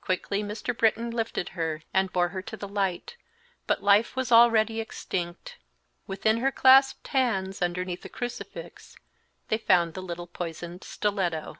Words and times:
Quickly 0.00 0.42
Mr. 0.42 0.76
Britton 0.76 1.12
lifted 1.12 1.50
her 1.50 1.84
and 1.92 2.12
bore 2.12 2.30
her 2.30 2.42
to 2.42 2.56
the 2.56 2.66
light, 2.66 3.16
but 3.68 3.84
life 3.84 4.16
was 4.16 4.32
already 4.32 4.80
extinct. 4.80 5.58
Within 6.08 6.38
her 6.38 6.50
clasped 6.50 7.06
hands, 7.06 7.62
underneath 7.62 8.02
the 8.02 8.08
crucifix, 8.08 8.96
they 9.50 9.58
found 9.58 9.94
the 9.94 10.02
little 10.02 10.26
poisoned 10.26 10.82
stiletto. 10.82 11.58